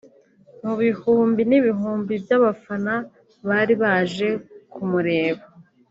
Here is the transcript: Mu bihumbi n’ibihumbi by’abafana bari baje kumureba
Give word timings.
Mu 0.65 0.73
bihumbi 0.81 1.41
n’ibihumbi 1.49 2.13
by’abafana 2.23 2.93
bari 3.47 3.73
baje 3.81 4.29
kumureba 4.73 5.43